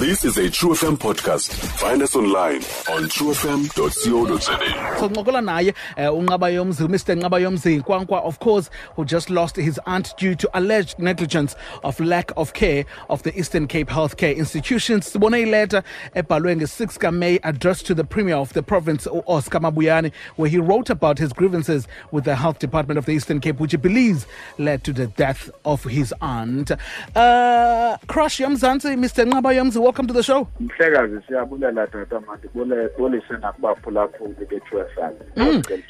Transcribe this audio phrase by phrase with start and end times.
[0.00, 1.52] This is a True FM podcast.
[1.78, 4.98] Find us online on truefm.co.za.
[4.98, 9.56] so ncokola naye uh, unqaba yomzi mr nqaba yomzi nkwankwa of course who just lost
[9.56, 14.36] his aunt due to alleged negligence of lack of care of the eastern cape healthcare
[14.36, 15.82] institutions sibone ileta
[16.14, 20.92] ebhalwe nge-6 kamay addressed to the premier of the province u-oscar mabuyane where he wrote
[20.92, 24.26] about his grievances with the health department of the eastern cape which he believes
[24.58, 26.70] led to the death of his aunt
[27.16, 34.34] uh, crush yomzantsi mr nqaba yomzi welcome to the show mhlekazi siyabulela tata mandibulise nakubaphulaphuli
[34.34, 35.20] bethu FM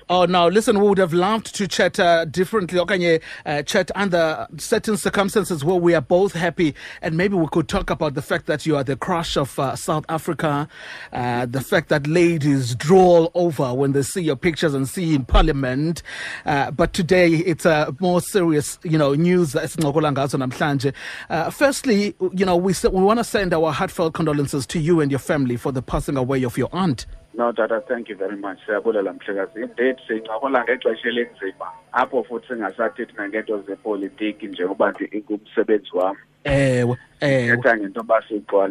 [0.09, 4.49] Oh now Listen, we would have loved to chat uh, differently, okanye uh, chat under
[4.59, 8.47] certain circumstances where we are both happy, and maybe we could talk about the fact
[8.47, 10.69] that you are the crush of uh, South Africa,
[11.13, 15.17] uh, the fact that ladies drool over when they see your pictures and see you
[15.17, 16.03] in Parliament.
[16.45, 19.55] Uh, but today it's a more serious, you know, news.
[19.55, 20.93] ngazo namhlanje.
[21.29, 25.11] Uh, Firstly, you know, we we want to send our heartfelt condolences to you and
[25.11, 27.07] your family for the passing away of your aunt.
[27.33, 28.59] no tata thank you very much.
[28.67, 29.63] Siyabulela mhlekazi.
[29.63, 31.67] Indeed sincokola ngexesha elinzima.
[31.93, 37.59] Apho futhi singasathethi nangento zepolitiki njengoba nje ingumsebenzi wam Ewe, ewe.
[37.59, 38.23] ngento yoba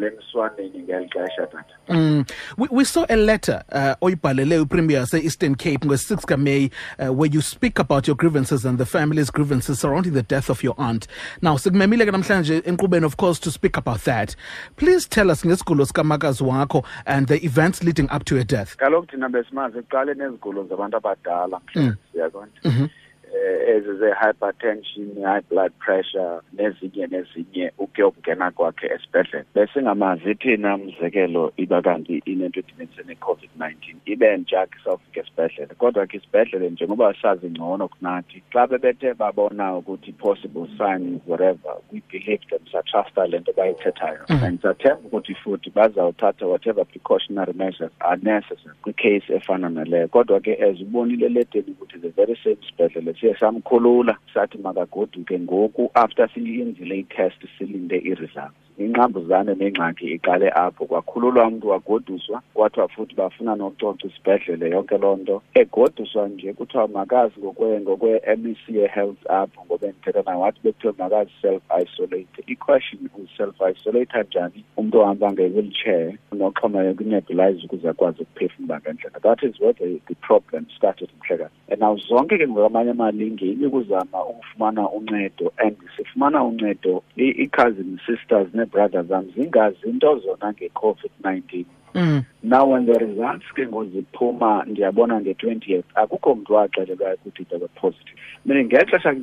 [0.07, 1.75] emswaneni ngeli xesha tata.
[1.87, 2.25] Mm.
[2.57, 7.41] We, we saw a letter uh, oyibhalele upremier se-eastern cape ngo-6 kamay uh, where you
[7.41, 11.07] speak about your grievances and the family's grievances surrounding the death of your aunt.
[11.43, 14.35] Now sikumemile ke namhlanje enkqubeni of course to speak about that.
[14.75, 18.77] Please tell us ngesigulo sikamakazi wakho and the events leading up to her death.
[18.77, 22.89] Kaloku thina besimazi ekuqaleni ezigulo zabantu abadala mhlekazi siyaqonda
[23.33, 31.53] um ezi ze-hypertension high blood pressure nezinye nezinye uke ukungena kwakhe esibhedlele besingamazi thina mzekelo
[31.57, 37.49] iba kanti inento edimenise ne-covid-19 ibe ntsha ke sawufika esibhedlele kodwa ke isibhedlele njengoba sazi
[37.49, 43.53] ngcono kunathi xa bebethe babona ukuthi possible signs whatever we believe them satrusta le nto
[43.53, 44.25] bayithethayo.
[44.29, 50.07] And sathemba ukuthi futhi bazawuthatha whatever precautionary measures are necessary kwicase efana naleyo.
[50.07, 55.91] Kodwa ke as ubonile ledeni ukuthi the very same sibhedlele siye samkhulula sathi makagoduke ngoku
[55.93, 58.68] after siyenzile i-test silinde i-results.
[58.85, 60.85] Ingqambuzane nengxaki iqale apho.
[60.85, 65.41] Kwakhululwa umntu wagoduswa kwathiwa futhi bafuna nokucoca isibhedlele yonke loo nto.
[65.53, 72.43] Egoduswa nje kuthiwa makazi ngokwe ngokwe-mec ye-health apho ngoba ndithetha naye wathi bekuthiwe makazi self-isolate.
[72.47, 74.63] I-question uself-isolata njani?
[74.77, 79.19] Umntu ohamba nge-wheelchair noxhoma yokunebulize ukuze akwazi ukuphefumla ngendlela.
[79.19, 81.51] That is where the, the problem started mhlekazi.
[81.71, 89.07] And now zonke ke ngokwamanye amalinge ibikuzama ukufumana uncedo and sifumana uncedo i-cousin sisters nee-brothers
[89.07, 92.23] zam zingazi into zona nge-covid-19 mm.
[92.43, 98.17] now when the results ke ngoziphuma ndiyabona nge-twentieth akukho mntu waxelelwayo ukuthi they were positive
[98.45, 99.15] meaning ngexesha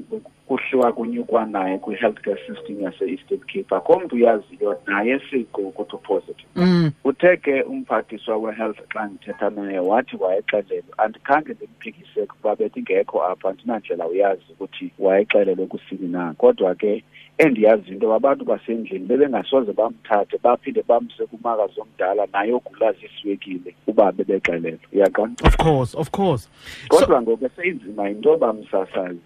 [0.47, 6.91] kuhliwa kunyukwa naye kwi-healthcare system yase-eastern cape akho mntu uyaziyo naye siko ukuthi upositive Mm.
[7.05, 14.07] uthe ke umphathiswa we-health xa ndithetha naye wathi wayexelelwe andikhange ndimphikise kuba bendingekho apha andinandlela
[14.07, 17.05] uyazi ukuthi wayexelelwe kusini na kodwa ke
[17.39, 24.79] endiyazi into abantu basendlini bebengasoze bamthathe baphinde bamse kumakazi omdala naye ogula ziswekile uba bebexelelwe
[24.93, 26.49] uyaqonda of course of course
[26.89, 29.19] kodwa ngoku seyinzima yinto yoba msasazi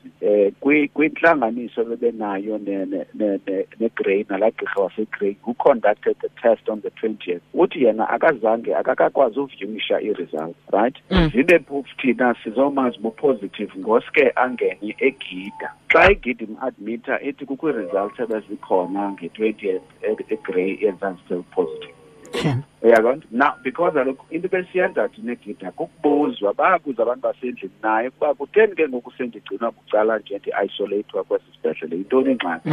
[0.62, 6.68] um kwintlanganiso bebenayo ne- ne- ne- ne- negrey nalaa gqirha wasegrey who conducted the test
[6.68, 11.30] on the twentieth uthi yena akazange akakakwazi uvyumisha ii-results right Mm.
[11.34, 19.10] zibe phofu thina sizomazi bupositive ngoske angene egida xa igida im-admita ithi kukho ii-results ebezikhona
[19.12, 19.82] nge-twentieth
[20.28, 21.94] egrey yenza still positive
[22.32, 22.62] Ken.
[22.82, 28.74] uyaqonda now because kaloku into besiyenza thina egida kukubuzwa bayabuza abantu basendlini naye kuba kutheni
[28.74, 32.68] ke ngoku sendigcinwa bucala nje ndi-isolatwa kwesi sibhedlele yintoni ingxaki?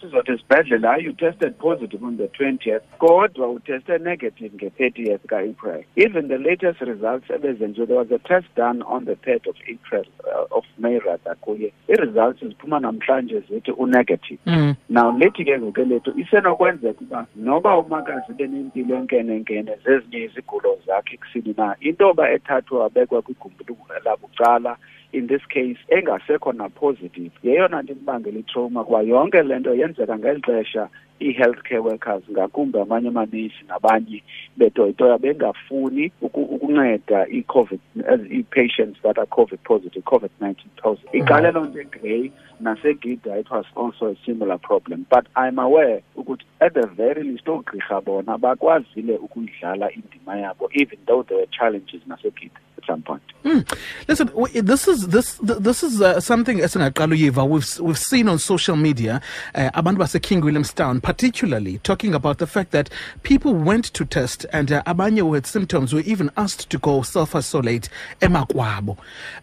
[0.00, 5.82] Sizothi isibhedlele hayi you tested positive on the twentieth kodwa uteste negative nge-thirtieth ka-april.
[5.96, 10.04] Even the latest results ebezenziwe there was a test done on the third of april
[10.24, 11.72] uh, of may rather kuye.
[11.90, 14.74] Ii-results ziphuma namhlanje zithi unegative Mm.
[14.88, 21.54] now lethi ke ngoke lethu isenokwenzeka uba noba umakazi benempilo enkenenkene zezinye izigulo zakhe kusini
[21.56, 23.64] na into yoba ethathwa wabekwa kwigumbi
[24.04, 24.76] labucala
[25.12, 30.40] in this case engasekho na-positive yeyona nto imbangela itrauma kuba yonke le nto yenzeka ngeli
[30.40, 30.88] xesha
[31.22, 34.22] ii-healthcare workers ngakumbi amanye amanesi nabanye
[34.56, 41.80] betoyitoya bengafuni ukunceda ii-covid as- ii-patients that are covid positive covid-19 positive iqale loo nto
[41.80, 42.30] egrey
[42.60, 47.48] nasegida it was also a similar problem but i'm aware ukuthi at the very least
[47.48, 53.22] oogqirha bona bakwazile ukuyidlala indima yabo even though there were challenges nasegida at some point
[53.44, 53.64] Mm.
[54.08, 54.28] Listen,
[54.66, 57.44] this is this this is uh, something esingaqala uyiva.
[57.48, 59.20] We've we've seen on social media
[59.54, 62.90] uh, abantu King Williamstown particularly talking about the fact that
[63.22, 67.00] people went to test and uh, abanye who had symptoms were even asked to go
[67.00, 67.88] self-isolate
[68.20, 68.94] emakwabo.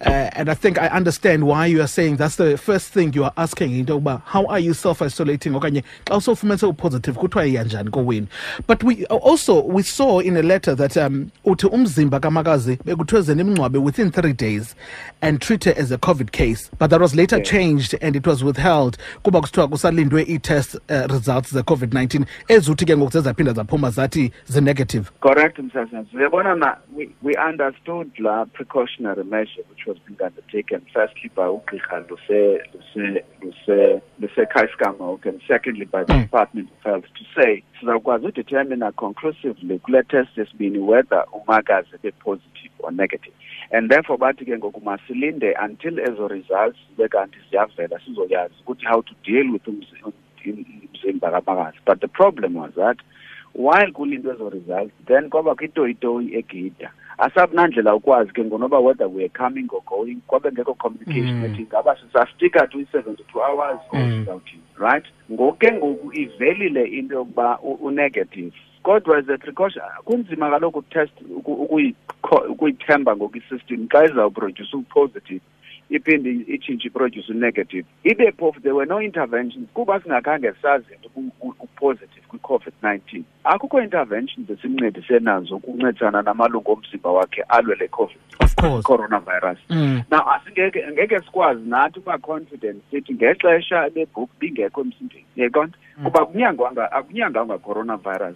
[0.06, 3.24] Uh, and I think I understand why you are saying that's the first thing you
[3.24, 5.54] are asking into yokuba how are you self-isolating?
[5.54, 8.28] Okanye xa usofumanise upositive kuthiwa iyanjani kowenu
[8.68, 13.80] but we also we saw in a letter that um umzimba kamakazi bekuthiwe ze nimngcwabe
[13.80, 14.76] within three days
[15.24, 18.44] and treat her as a covid case but that was later changed and it was
[18.44, 18.98] withheld.
[19.24, 25.60] Kuba kusithiwa kusalindwe ii-test uh, results ze-covid-19 ezuthi ke ngoku zezaphinda zaphuma zathi zi-negative Correct,
[25.60, 26.14] Msasans.
[26.14, 32.04] Uyabona na we, we understood la precautionary measure which was being undertaken firstly by ugqirha
[32.10, 36.22] Luse Luse Luse Luse Kaiskama and secondly by the Mm.
[36.22, 42.72] Department of Health to say sizawukwazi udetermina conclusively kule test esibini whether umakazi be positive
[42.80, 43.34] or negative
[43.72, 49.02] and therefore bathi ke ngoku masilinde until ezo results zibe kanti ziyavela sizoyazi ukuthi how
[49.02, 49.68] to deal with
[51.06, 52.98] umzi- umzimba kamakazi but the problem was that
[53.56, 56.92] while kulindwe ezo results then kwaba kwitoyitoyi egida.
[57.18, 61.36] Asabunandlela ukwazi ke ngonoba whether we're coming or going kwabe ngekho communication.
[61.40, 61.46] Mm.
[61.46, 64.20] ethi ngaba sisastika to i-seventy-two hours or Mm.
[64.20, 65.06] sizawuthini right?
[65.32, 68.52] Ngoku ke ngoku ivelile into yokuba u- u-negative
[68.84, 71.14] kodwa as a precaution kunzima kaloku test
[71.46, 75.42] ukuyikho- ukuyithemba ngoku isystem xa izawuproduce u-positive.
[75.90, 79.68] Iphinde itshintshe iproduce u-negative ibe phofu there were no interventions.
[79.74, 87.12] Kuba singakhange sazi into ku- ku- u-positive kwi-covid-19 akukho interventions esimncedise nazo ukuncedisana namalungu omzimba
[87.12, 88.18] wakhe alwe le covid
[88.84, 89.58] coronavirus.
[89.70, 90.02] Mm.
[90.12, 96.92] now asingeke ngeke sikwazi nathi uba confident sithi ngexesha lebhook bingekho emzimbeni yaqonda kuba kunyangwanga
[96.92, 98.36] akunyanganga coronavirus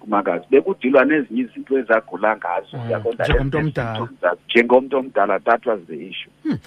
[0.00, 0.44] kumakazi.
[0.50, 4.36] Bekudilwa nezinye izinto ezagula ngazo yakonda uyaqonda njengomntu omdala.
[4.48, 6.30] njengomntu omdala that was the issue.
[6.44, 6.58] Um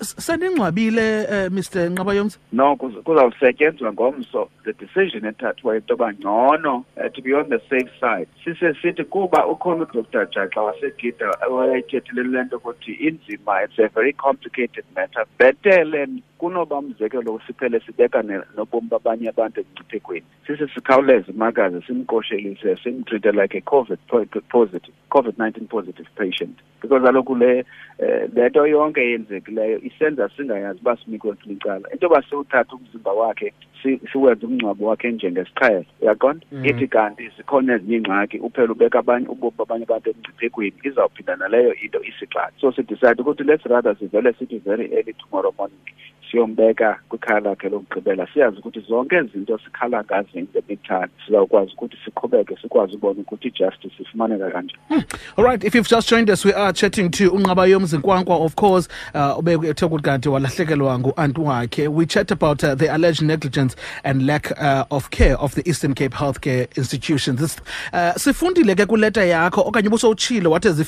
[0.00, 4.48] seningcwabile um mr nqabayomzi no kuz- kuzawusetyenzwa ngomso.
[4.64, 8.28] The decision ethathwayo into yoba ngcono uh, to be on the safe side.
[8.44, 10.26] Sise sithi kuba ukhona udr.
[10.30, 15.24] Jaxa wasegida wayethethile le nto ukuthi inzima it's a very complicated matter.
[15.38, 16.06] Bhetele
[16.38, 20.26] kunoba umzekelo siphele sibeka ne- nobomi babanye abantu emngciphekweni.
[20.46, 26.58] Sise sikhawuleze makaze simqoshelise simtreate like a covid po- positive covid-19 positive patient.
[26.82, 27.64] Because kaloku le
[27.98, 33.52] eh, le nto yonke eyenzekileyo isenza singayazi uba sinikwe licala into yoba siwuthatha umzimba wakhe
[33.60, 33.73] si-
[34.12, 36.64] siwenze umngcwabo wakhe njengesiqhelo uyaqonda Mhm.
[36.64, 41.98] ithi kanti zikhona ezinye iingxaki uphela ubeka abanye ubomi babanye abantu emngciphekweni izawuphinda naleyo into
[42.10, 45.80] isixathi so sidicide ukuthi let's rather sivele sithi very early tomorrow morning
[46.34, 50.28] siyombeka kwikhaya lakhe lokugqibela siyazi ukuthi zonke ezi zinto sikhala ngazo
[51.26, 55.04] sizawukwazi ukuthi siqhubeke sikwazi ukuthi i-justice ifumaneka kanjani.
[55.36, 58.88] All right, if you've just joined us, we are chatting to Ungabayomzi Nkwankwa, of course,
[59.14, 60.98] uh, ukuthi kanti walahlekelwa
[61.38, 61.88] wakhe.
[61.88, 65.94] We chat about uh, the alleged negligence and lack uh, of care of the Eastern
[65.94, 67.60] Cape Healthcare Institutions.
[67.92, 70.78] Uh, sifundile ke kuleta yakho okanye busowutshilo what as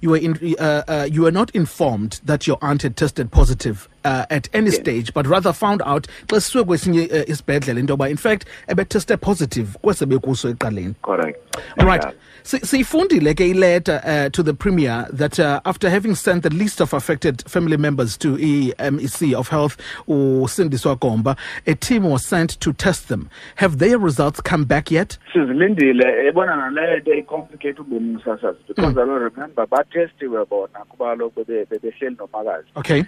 [0.00, 0.12] you
[0.58, 4.70] uh, uh, you were not informed that your aunt had tested positive uh, at any
[4.70, 9.16] stage but rather found out xa sisuke kwesinye uh, isibhedlele into yoba in fact ebeteste
[9.16, 11.38] positive kwesebekuso ekuqaleni correct
[11.78, 12.04] all right.
[12.42, 16.80] Si- Siyifundile ke ileta uh, to the Premier that uh, after having sent the list
[16.80, 19.76] of affected family members to EMEC of Health
[20.08, 21.36] uSindiswa Gomba,
[21.66, 23.28] a team was sent to test them.
[23.56, 25.18] Have their results come back yet?
[25.32, 31.64] sizilindile ebona naleyo nto icomplicate ubomi umsasazi because alo remember batestiwe bona kuba kaloku bebe-
[31.70, 33.04] bebehleli nomakazi Okay.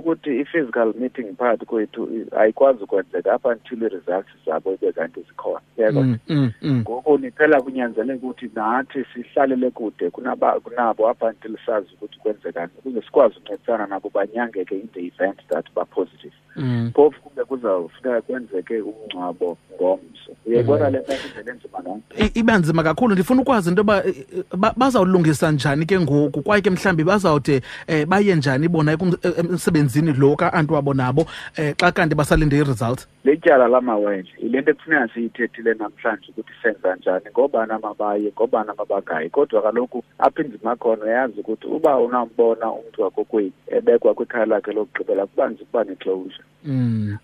[0.00, 5.60] Ukuthi i-physical meeting phakathi kwethu i- ayikwazi ukwenzeka up until i-results zabo ibe kanti zikhona.
[5.76, 6.02] Yebo?
[6.02, 6.80] Mm, mm, mm.
[6.80, 13.02] ngoku niphela kunyanzeleka ukuthi nathi sihlalele kude kunaba- kunabo up until sazi ukuthi kwenzekani ukuze
[13.02, 16.90] sikwazi uncedisana nabo banyangeke in the event that ba-positive Mm.
[16.94, 20.30] phofu kube kuzawufuneka kwenzeke umngcwabo ngomso.
[20.46, 23.14] Uyayibona le meko indlela enzima nonke I- iba nzima kakhulu.
[23.14, 26.42] Ndifuna ukwazi into yoba eh, eh, ba- bazawulungisa njani ke ngoku?
[26.42, 29.44] Kwaye ke mhlawumbi bazawude um baye njani bona ekum- eh,
[29.90, 31.26] emsebenzini lo ka-anti wabo nabo
[31.58, 37.30] um xa kanti basalinde i-result lityala lamawele yile nto ekufuneka siyithethile namhlanje ukuthi senza njani.
[37.30, 43.52] Ngobani amabaye ngoobani amabagayi kodwa kaloku apha inzima khona uyazi ukuthi uba unambona umntu wakokwenu
[43.66, 47.18] ebekwa kwikhaya lakhe lokugqibela kuba nzima ukuba neclosure um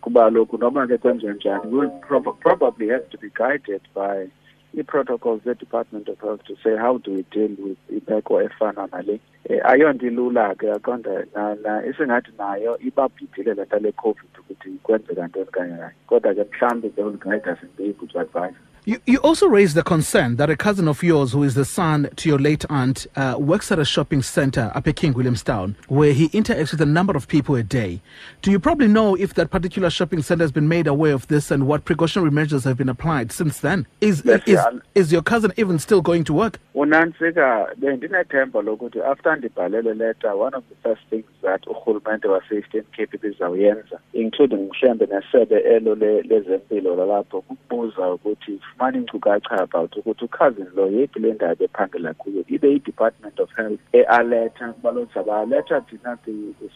[0.00, 1.90] kuba kaloku noma ke kwenziwe njani
[2.40, 4.26] probably has to be guided by
[4.76, 9.20] ii-protocols ze-department of health to say how do we deal with imeko efana nale?
[9.50, 11.26] Um ayonto ilula ke aqonda
[11.90, 17.16] isingathi nayo ibabhidile le le covid ukuthi kwenzeka ntoni kanye kodwa ke mhlawumbi they will
[17.16, 18.54] guide us and be able to advise
[18.86, 22.08] You, you also raised the concern that a cousin of yours, who is the son
[22.16, 26.12] to your late aunt, uh, works at a shopping center up at King Williamstown, where
[26.14, 28.00] he interacts with a number of people a day.
[28.40, 31.50] Do you probably know if that particular shopping center has been made aware of this
[31.50, 33.86] and what precautionary measures have been applied since then?
[34.00, 34.70] Is, Yes, is, yeah.
[34.94, 36.58] is your cousin even still going to work?
[36.74, 43.16] unantsika bendinethemba lokuthi after ndibhalele leta one of the first things that urhulumente wase-eastern cape
[43.16, 50.68] ibizawuyenza including mhlawumbe nesebe elo le- lezempilo lalapho kukubuza ukuthi fumana iinkcukacha about ukuthi ukhazini
[50.76, 52.44] lo yeyiphi le ndawo bephangela kuyo.
[52.48, 56.18] Ibe i-department of health ealetha kuba lozaba aletha thina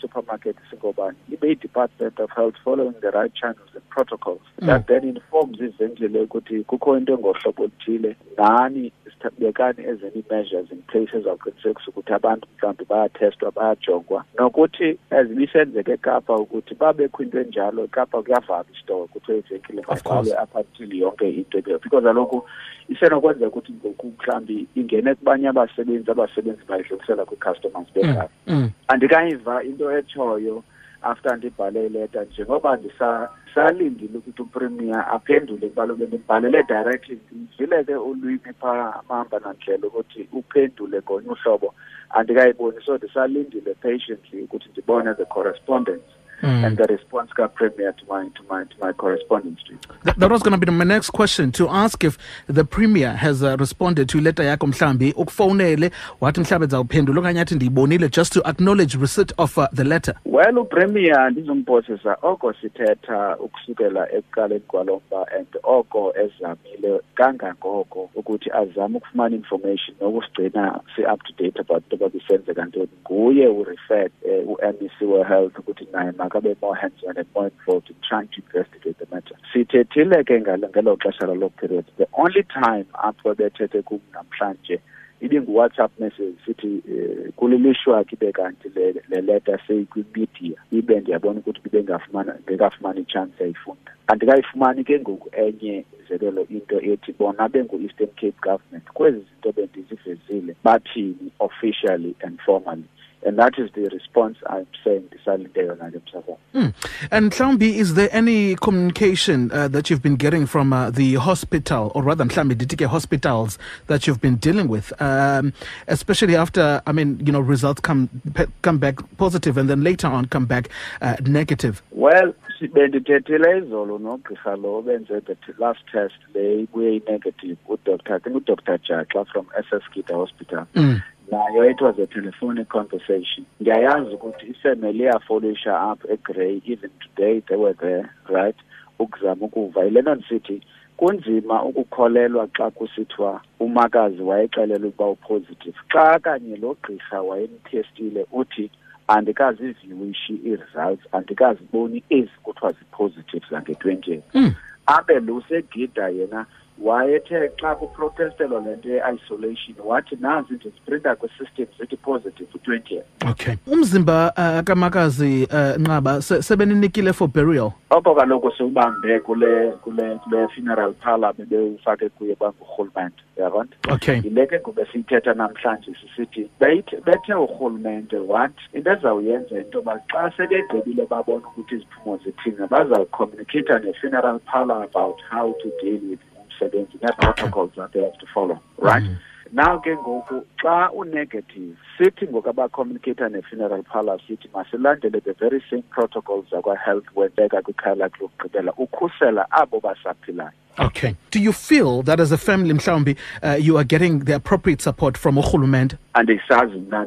[0.01, 1.17] supermarket singobani?
[1.33, 4.41] Ibe i-department of health following the right channels and protocols.
[4.61, 4.67] Mm.
[4.67, 8.17] That then informs ivenkile ukuthi kukho into ngohlobo oluthile.
[8.39, 8.93] Nani
[9.41, 14.25] bekani as any measures in place ezawuqinisekisa ukuthi abantu mhlawumbi bayathestwa bayajongwa?
[14.39, 20.57] Nokuthi as ibisenzeka ekapa ukuthi babekho into enjalo ekapa kuyavalwa isitoko kuthiwe ivenkile mavalwe up
[20.57, 22.45] until yonke into because kaloku
[22.89, 28.71] isenokwenzeka ukuthi ngoku mhlawumbi ingene kubanye abasebenzi abasebenzi bayidlulisela kwii-customers bekhaya Mm.
[28.89, 30.63] andikayiva into etshoyo
[31.05, 38.53] after ndibhale ileta njengoba ndisa- ndisalindile ukuthi upremier aphendule kubalobe ndibhalele directly ndivile ke ulwimi
[38.61, 41.75] phaa mahamba nandlela ukuthi uphendule ngolunye uhlobo.
[42.11, 46.05] Andikayiboni so ndisalindile patiently ukuthi ndibone the correspondence
[46.45, 46.67] Mm.
[46.67, 49.75] and the response ka-premier to my, to my, to my correspondence to.
[50.05, 53.43] That, that was going to be my next question to ask if the premier has
[53.43, 58.41] uh, responded to ileta yakho mhlambi ukufowunele wathi mhlawumbe ndizawuphendula okanye athi ndiyibonile just to
[58.49, 65.27] acknowledge receipt of uh, the letter well upremier ndizomposisa oko sithetha ukusukela ekuqaleni kwalo mba
[65.39, 72.65] and oko ezamile kangangoko ukuthi azame ukufumana information nokusigcina si-up to date about into babisenzeka
[72.65, 77.97] ntoni nguye ureferred um u-mec we-health ukuthi naye makabe more hands-on and more involved in
[78.07, 79.37] trying to investigate the matter.
[79.55, 84.81] Sithethile ke ngalo ngelo xesha lalo period the only time apho bethethe kum namhlanje
[85.23, 91.83] ibingu-whatsapp message sithi um kulilishwa kibe kanti le le leta seyikwimedia ibe ndiyabona ukuthi bibe
[91.83, 98.85] ngafumana ngekafumani itshansi yayifunda andikayifumani ke ngoku enye umzekelo into ethi bona bengu-eastern cape government
[98.95, 102.85] kwezi zinto bendizivezile bathini officially and formally.
[103.25, 106.73] And that is the response i'm saying ndisalinde yona ke msazana Mm.
[107.11, 111.91] And Mhlambi, is there any communication uh, that you've been getting from uh, the hospital,
[111.97, 115.53] or rather, Mhlambi, Ditike hospitals that you've been dealing with, um,
[115.89, 120.07] especially after, I mean, you know, results come pe- come back positive and then later
[120.07, 120.69] on come back
[121.03, 121.83] uh, negative?
[121.91, 122.33] well
[122.73, 128.79] bendithethile izolo nogqirha lo benze the last test le ibuye i-negative udr i think udr
[128.89, 131.03] jaxa from ss hospital Mm.
[131.35, 133.45] Nayo it was a telephonic conversation.
[133.61, 138.57] Ndiyayazi ukuthi ifamily iyafolisha up egrey even today they were there right?
[138.99, 139.85] Ukuzama ukuva.
[139.85, 140.63] Yilento ndisithi
[140.97, 145.77] kunzima ukukholelwa xa kusithiwa umakazi wayexelelwa ukuba upositive.
[145.93, 148.71] Xa kanye lo gqirha wayemthestile uthi
[149.09, 154.55] andikaziviwishi ii-results andikaziboni ezi kuthiwa zipositive zange-twenty Mm.
[154.87, 156.47] abe lusegida yena
[156.83, 163.01] wayethe xa kuprotestelwa le nto ye-isolation wathi nazi ndiziprinta kwisystem zithi positive u-twenty
[163.31, 163.55] Okay.
[163.67, 167.73] Umzimba uh, kamakazi uh, Nqaba se- sebeninikile for burial.
[167.91, 174.21] oko kaloku siwubambe kule kule kule funeral parlor bebewufake kuye bangurhulumente uyabona Okay.
[174.25, 181.07] yile ke ngoku siyithetha namhlanje sisithi bethe urhulumente wathi into ezawuyenza into yoba xa sebegqibile
[181.07, 186.21] babona ukuthi iziphumo zithina bazawucommunicata ne-funeral parlor about how to deal with
[186.55, 186.99] umsebenzi.
[187.03, 189.05] Nee-protocols that they have to follow right?
[189.53, 195.83] Now ke ngoku xa unegative sithi ngoku abacommunicata ne-funeral parlour sithi masilandele the very same
[195.83, 200.51] protocols zakwa-health webeka kwikhaya lakhe lokugqibela ukhusela abo basaphilayo.
[200.79, 201.15] Okay.
[201.31, 205.17] Do you feel that as a family, Mhlambi, uh, you are getting the appropriate support
[205.17, 205.97] from Uhulument?
[206.15, 207.07] andisazi mna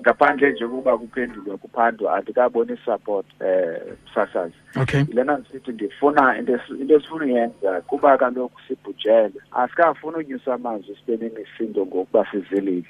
[0.00, 4.54] ngaphandle nje ukuba kuphendulwe kuphandwa andikaboni support eh msasazi.
[4.82, 5.00] Okay.
[5.08, 9.32] yilena ndisithi ndifuna into esi- into esifuna uyenza kuba kaloku sibhujele.
[9.52, 12.84] Asikafuni unyusa amazwi sibe nemisindo ngokuba sizilile.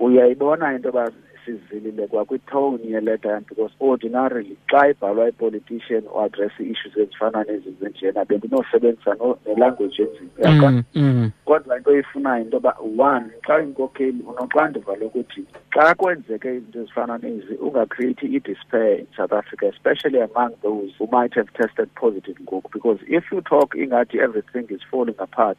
[0.00, 1.10] Uyayibona into yoba
[1.58, 9.14] sizilile kwakwithowuni yeleta yam because ordinarily xa ibhalwa ipolitician uadress ii-issues ezifana nezi zinjena bendinosebenzisa
[9.14, 11.30] no- nelanguage enzima Mm, mm.
[11.44, 17.54] kodwa into eyifunayo into yoba one xa inkokheli unoxanduva lokuthi xa kwenzeke izinto ezifana nezi
[17.54, 23.00] ungacreate i-despair in south africa especially among those who might have tested positive ngoku because
[23.08, 25.58] if you talk ingathi everything is falling apart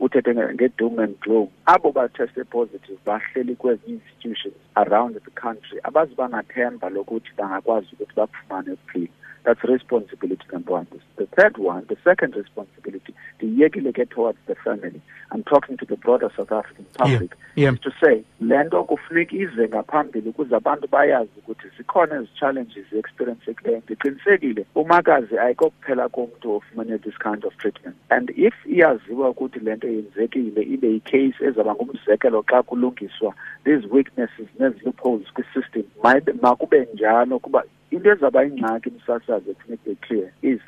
[0.00, 1.48] uthethe nge- nge-doom and gloom.
[1.66, 8.72] Abo bateste positive bahleli kwezinye institutions around the country abazi banathemba lokuthi bangakwazi ukuthi bafumane
[8.72, 9.12] ukuphila
[9.44, 10.86] That's responsibility number one.
[11.16, 15.00] The third one, the second responsibility, ndiyekile ke towards the family.
[15.32, 17.36] I'm talking to the broader South African public.
[17.54, 17.72] Yeah.
[17.72, 22.92] Is to say, le nto kufuneka ize ngaphambili ukuze abantu bayazi ukuthi zikhona ezi challenges
[22.92, 29.76] experiencekileyo ndiqinisekile umakazi ayikokuphela komntu ofumene this kind of treatment and if iyaziwa ukuthi le
[29.76, 37.38] nto yenzekile ibe yicase ezaba ngumzekelo xa kulungiswa these weaknesses nezi-loopholes kwi-system mayibe- makube njalo
[37.38, 40.60] kuba into ezaba ingxaki msasazi ekufuneka clear is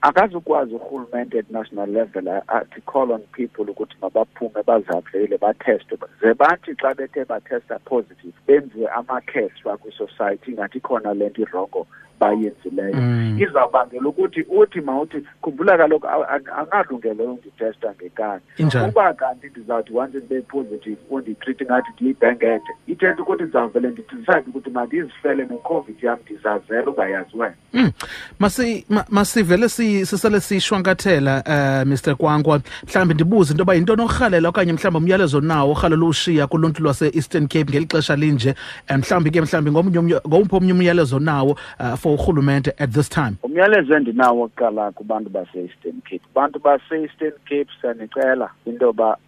[0.00, 6.34] akazukwazi urhulumente at national level a- athi call on people ukuthi mabaphume bazaphele batheste ze
[6.34, 11.86] bathi xa bethe bathesta positive benziwe ama-cash kwisociety ingathi khona le nto irongo.
[12.20, 13.38] Bayenzileyo Mm.
[13.42, 16.06] izawubangela ukuthi uthi mawuthi khumbula kaloku
[16.60, 18.40] angalungeleyo unditesta ngekani
[18.88, 25.44] uba kanti ndizawuthi once ndibe positive unditreat ngathi ndiyibhengede ithetha ukuthi ndizawuvele ndidicide ukuthi mandizifele
[25.44, 27.54] necovid yam ndizazela ungayazi wena.
[27.72, 27.90] Mm.
[28.38, 34.48] Masi ma- masivele si sisele siyishwankathela uh, Mr Kwankwa mhlawumbi ndibuze into yoba yinto norhalela
[34.48, 38.54] okanye mhlawumbi umyalezo nawo orhalela ushiya kuluntu lwase-eastern cape ngeli xesha linje.
[38.90, 43.08] Um mhlambe ke mhlawumbi ngomnye umnye- ngowuphi omnye umyalezo nawo uh, for urhulumente at this
[43.08, 43.38] time?
[43.42, 44.48] Umyalezo endinawo
[44.92, 46.22] kubantu base-eastern cape.
[46.62, 47.68] Base-eastern cape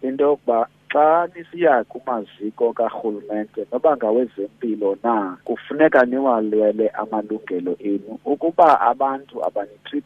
[0.01, 9.45] into yokuba xa nisiya kumaziko karhulumente noba ngawezempilo na kufuneka niwalwele amalungelo enu ukuba abantu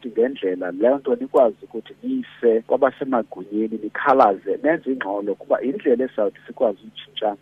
[0.08, 0.70] ngendlela.
[0.70, 6.80] Leyo nto nikwazi ukuthi niyise kwabasemagunyeni nikhalaze nenze ingxolo kuba indlela esawuthi sikwazi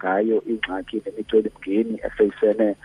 [0.02, 2.76] ngayo ingxaki nemicelimngeni efeyisene ne- ne-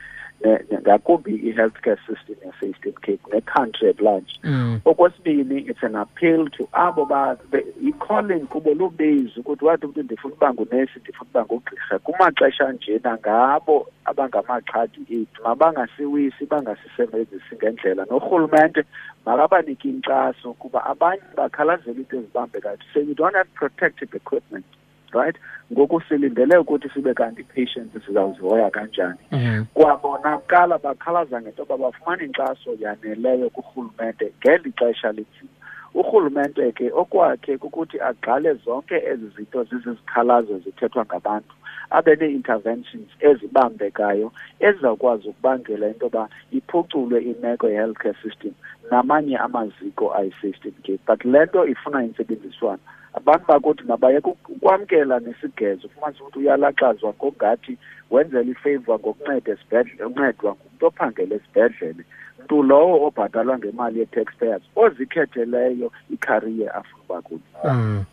[0.82, 4.40] ngakumbi i-healthcare system yase-eastern cape ne-country at large.
[4.44, 4.82] Mm.
[4.86, 10.34] okwesibini it's an appeal to abo ba be- i-calling kubo lubezi ukuthi wathi umntu ndifuna
[10.36, 18.06] uba ngunesi ndifuna uba ngugqirha kumaxesha njena ngabo abangamaxhadi ethu mabangasiwisi bangasisebenzisi ngendlela.
[18.10, 18.84] Norhulumente
[19.26, 24.66] makabanike inkxaso kuba abanye bakhalazela into ezibambekayo to say we don't have protective equipment.
[25.14, 25.36] Right?
[25.74, 29.20] Ngoku silindele ukuthi sibe kanti patients sizawuzihoya kanjani.
[29.32, 29.66] Mm.
[29.74, 35.58] kwabonakala bakhalaza ngento yoba bafumana inkxaso yaneleyo kurhulumente ngeli xesha linzima
[35.94, 41.54] urhulumente ke okwakhe kukuthi agqale zonke ezi zinto zizizikhalazo zithethwa ngabantu
[41.90, 48.54] abe nee-interventions ezibambekayo ezizawukwazi ukubangela into yoba iphuculwe imeko ye-healthcare system
[48.92, 52.84] namanye amaziko ayi-system ke but le nto ifuna intsebenziswano
[53.18, 57.74] abantu bakuthi mabayeke ukwamkela nesigezo ufumanise ukuthi uyalaxazwa ngokungathi
[58.12, 62.04] wenzela ifavor ngokunceda esibhedlele uncedwa ngumntu ophangela esibhedlele
[62.40, 68.06] mntu lowo obhatalwa ngemali ye-taxpayers ozikhetheleyo ikhariye afuna uba kuyo Mm.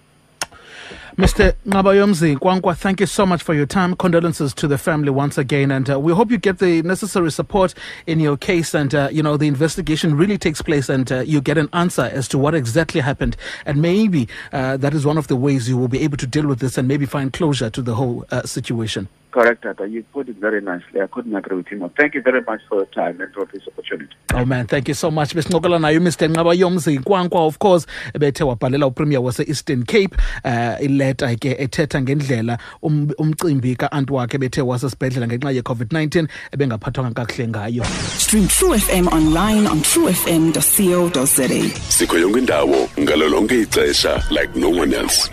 [1.16, 1.54] Mr.
[1.66, 3.94] Nqabayomzi Kwankwa, thank you so much for your time.
[3.94, 7.72] Condolences to the family once again, and uh, we hope you get the necessary support
[8.06, 11.40] in your case, and uh, you know the investigation really takes place, and uh, you
[11.40, 15.28] get an answer as to what exactly happened, and maybe uh, that is one of
[15.28, 17.80] the ways you will be able to deal with this and maybe find closure to
[17.80, 19.08] the whole uh, situation.
[19.36, 22.22] Correct tata you put it very nicely i couldn't agree with you more thank you
[22.22, 25.32] very much for your time and for this opportunity Oh man, thank you so much.
[25.34, 26.28] Besincokola nayo Mr.
[26.28, 33.10] Nqabayomzi Kwankwa of course ebethe wabhalela uPremier wase-Eastern Cape uh, ileta ke ethetha ngendlela um,
[33.18, 37.84] umcimbi ka-anti wakhe bethe wasesibhedlela ngenxa ye-COVID-19 ebengaphathwanga kakuhle ngayo.
[38.18, 41.48] Stream True FM online on truefm.co.za.
[41.88, 45.30] sikho yonke indawo ngalo lonke ixesha like no one else